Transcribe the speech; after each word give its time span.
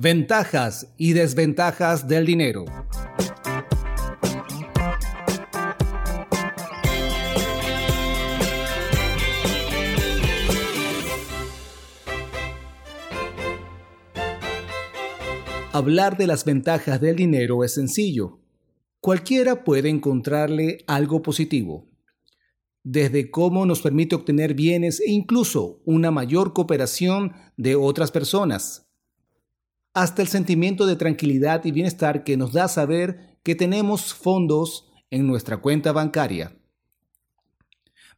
Ventajas 0.00 0.94
y 0.96 1.12
desventajas 1.12 2.06
del 2.06 2.24
dinero. 2.24 2.64
Hablar 15.72 16.16
de 16.16 16.28
las 16.28 16.44
ventajas 16.44 17.00
del 17.00 17.16
dinero 17.16 17.64
es 17.64 17.74
sencillo. 17.74 18.38
Cualquiera 19.00 19.64
puede 19.64 19.88
encontrarle 19.88 20.84
algo 20.86 21.22
positivo, 21.22 21.88
desde 22.84 23.32
cómo 23.32 23.66
nos 23.66 23.80
permite 23.80 24.14
obtener 24.14 24.54
bienes 24.54 25.00
e 25.00 25.10
incluso 25.10 25.82
una 25.84 26.12
mayor 26.12 26.52
cooperación 26.52 27.32
de 27.56 27.74
otras 27.74 28.12
personas 28.12 28.87
hasta 30.00 30.22
el 30.22 30.28
sentimiento 30.28 30.86
de 30.86 30.94
tranquilidad 30.94 31.64
y 31.64 31.72
bienestar 31.72 32.22
que 32.22 32.36
nos 32.36 32.52
da 32.52 32.68
saber 32.68 33.36
que 33.42 33.56
tenemos 33.56 34.14
fondos 34.14 34.92
en 35.10 35.26
nuestra 35.26 35.56
cuenta 35.56 35.90
bancaria. 35.90 36.56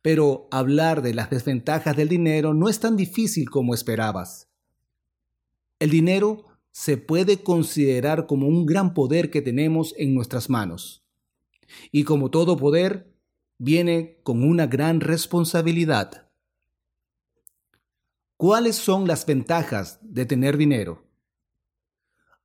Pero 0.03 0.47
hablar 0.51 1.01
de 1.01 1.15
las 1.15 1.31
desventajas 1.31 1.97
del 1.97 2.09
dinero 2.09 2.53
no 2.53 2.69
es 2.69 2.81
tan 2.81 2.99
difícil 2.99 3.49
como 3.49 3.73
esperabas. 3.73 4.51
El 5.79 5.89
dinero 5.89 6.45
se 6.71 6.99
puede 6.99 7.43
considerar 7.43 8.27
como 8.27 8.47
un 8.47 8.67
gran 8.67 8.93
poder 8.93 9.31
que 9.31 9.41
tenemos 9.41 9.95
en 9.97 10.15
nuestras 10.15 10.51
manos. 10.51 11.03
Y 11.91 12.05
como 12.05 12.31
todo 12.31 12.59
poder, 12.59 13.11
viene 13.57 14.21
con 14.23 14.45
una 14.45 14.67
gran 14.67 15.01
responsabilidad. 15.01 16.31
¿Cuáles 18.37 18.77
son 18.77 19.09
las 19.09 19.25
ventajas 19.25 19.99
de 20.03 20.27
tener 20.27 20.59
dinero? 20.59 21.10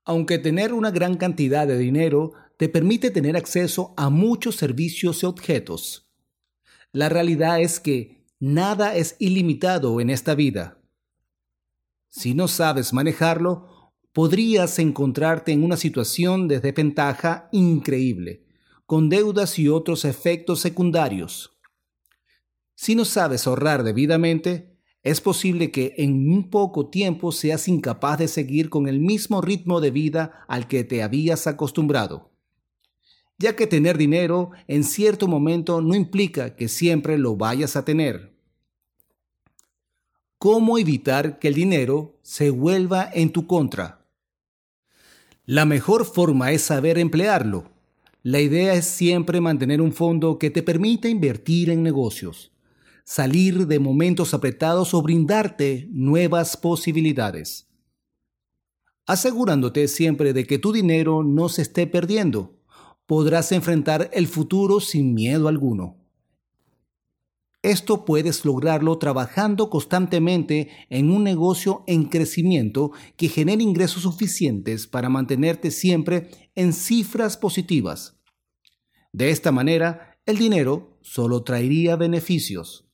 Aunque 0.05 0.37
tener 0.37 0.71
una 0.71 0.91
gran 0.91 1.17
cantidad 1.17 1.67
de 1.67 1.77
dinero 1.77 2.33
te 2.57 2.69
permite 2.69 3.11
tener 3.11 3.35
acceso 3.35 3.93
a 3.97 4.09
muchos 4.09 4.55
servicios 4.55 5.23
y 5.23 5.25
objetos, 5.25 6.09
la 6.91 7.09
realidad 7.09 7.59
es 7.59 7.79
que 7.79 8.23
nada 8.39 8.95
es 8.95 9.15
ilimitado 9.19 9.99
en 9.99 10.09
esta 10.09 10.35
vida. 10.35 10.79
Si 12.09 12.33
no 12.33 12.47
sabes 12.47 12.93
manejarlo, 12.93 13.91
podrías 14.13 14.79
encontrarte 14.79 15.51
en 15.51 15.63
una 15.63 15.75
situación 15.75 16.47
de 16.47 16.61
desventaja 16.61 17.49
increíble, 17.51 18.45
con 18.85 19.09
deudas 19.09 19.59
y 19.59 19.67
otros 19.67 20.05
efectos 20.05 20.61
secundarios. 20.61 21.57
Si 22.75 22.95
no 22.95 23.03
sabes 23.03 23.47
ahorrar 23.47 23.83
debidamente, 23.83 24.74
es 25.05 25.21
posible 25.21 25.69
que 25.69 25.93
en 25.97 26.31
un 26.31 26.49
poco 26.49 26.87
tiempo 26.87 27.31
seas 27.31 27.67
incapaz 27.67 28.17
de 28.17 28.27
seguir 28.27 28.71
con 28.71 28.87
el 28.87 28.99
mismo 28.99 29.39
ritmo 29.39 29.79
de 29.79 29.91
vida 29.91 30.43
al 30.47 30.67
que 30.67 30.83
te 30.83 31.03
habías 31.03 31.45
acostumbrado, 31.45 32.31
ya 33.37 33.55
que 33.55 33.67
tener 33.67 33.99
dinero 33.99 34.49
en 34.67 34.83
cierto 34.83 35.27
momento 35.27 35.79
no 35.79 35.93
implica 35.93 36.55
que 36.55 36.67
siempre 36.67 37.19
lo 37.19 37.35
vayas 37.35 37.75
a 37.75 37.85
tener. 37.85 38.33
¿Cómo 40.39 40.79
evitar 40.79 41.37
que 41.37 41.49
el 41.49 41.53
dinero 41.53 42.17
se 42.23 42.49
vuelva 42.49 43.07
en 43.13 43.31
tu 43.31 43.45
contra? 43.45 44.07
La 45.45 45.65
mejor 45.65 46.05
forma 46.05 46.51
es 46.51 46.63
saber 46.63 46.97
emplearlo. 46.97 47.69
La 48.23 48.41
idea 48.41 48.73
es 48.73 48.85
siempre 48.87 49.39
mantener 49.39 49.81
un 49.81 49.93
fondo 49.93 50.39
que 50.39 50.49
te 50.49 50.63
permita 50.63 51.07
invertir 51.07 51.69
en 51.69 51.83
negocios 51.83 52.54
salir 53.05 53.67
de 53.67 53.79
momentos 53.79 54.33
apretados 54.33 54.95
o 54.95 55.01
brindarte 55.01 55.87
nuevas 55.91 56.57
posibilidades. 56.57 57.69
Asegurándote 59.05 59.87
siempre 59.87 60.33
de 60.33 60.47
que 60.47 60.57
tu 60.57 60.73
dinero 60.73 61.23
no 61.23 61.47
se 61.47 61.61
esté 61.61 61.85
perdiendo, 61.85 62.59
podrás 63.05 63.51
enfrentar 63.51 64.09
el 64.11 64.25
futuro 64.25 64.79
sin 64.79 65.13
miedo 65.13 65.47
alguno. 65.47 65.97
Esto 67.61 68.05
puedes 68.05 68.43
lograrlo 68.43 68.97
trabajando 68.97 69.69
constantemente 69.69 70.69
en 70.89 71.11
un 71.11 71.23
negocio 71.23 71.83
en 71.87 72.05
crecimiento 72.05 72.91
que 73.17 73.27
genere 73.27 73.61
ingresos 73.63 74.03
suficientes 74.03 74.87
para 74.87 75.09
mantenerte 75.09 75.69
siempre 75.69 76.29
en 76.55 76.73
cifras 76.73 77.37
positivas. 77.37 78.19
De 79.13 79.29
esta 79.29 79.51
manera, 79.51 80.19
el 80.25 80.37
dinero 80.37 80.97
solo 81.01 81.43
traería 81.43 81.95
beneficios. 81.95 82.84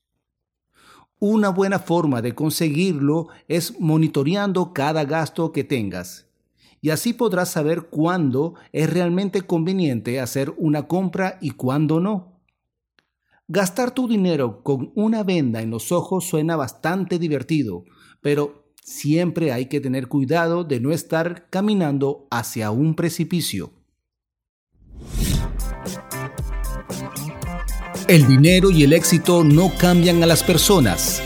Una 1.23 1.49
buena 1.49 1.77
forma 1.77 2.23
de 2.23 2.33
conseguirlo 2.33 3.27
es 3.47 3.79
monitoreando 3.79 4.73
cada 4.73 5.05
gasto 5.05 5.51
que 5.51 5.63
tengas. 5.63 6.25
Y 6.81 6.89
así 6.89 7.13
podrás 7.13 7.51
saber 7.51 7.89
cuándo 7.91 8.55
es 8.71 8.89
realmente 8.89 9.43
conveniente 9.43 10.19
hacer 10.19 10.51
una 10.57 10.87
compra 10.87 11.37
y 11.39 11.51
cuándo 11.51 11.99
no. 11.99 12.41
Gastar 13.47 13.91
tu 13.91 14.07
dinero 14.07 14.63
con 14.63 14.91
una 14.95 15.21
venda 15.21 15.61
en 15.61 15.69
los 15.69 15.91
ojos 15.91 16.25
suena 16.27 16.55
bastante 16.55 17.19
divertido, 17.19 17.83
pero 18.21 18.73
siempre 18.81 19.51
hay 19.51 19.67
que 19.67 19.79
tener 19.79 20.07
cuidado 20.07 20.63
de 20.63 20.79
no 20.79 20.91
estar 20.91 21.51
caminando 21.51 22.25
hacia 22.31 22.71
un 22.71 22.95
precipicio. 22.95 23.73
El 28.07 28.28
dinero 28.28 28.72
y 28.72 28.84
el 28.84 28.94
éxito 28.94 29.44
no 29.44 29.72
cambian 29.78 30.23
a 30.23 30.25
las 30.25 30.44
personas, 30.44 31.22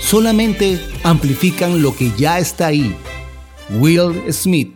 solamente 0.00 0.80
amplifican 1.02 1.82
lo 1.82 1.94
que 1.94 2.12
ya 2.16 2.38
está 2.38 2.68
ahí. 2.68 2.94
Will 3.70 4.32
Smith 4.32 4.75